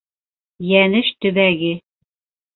Йәнеш 0.69 1.11
төбәге 1.25 1.71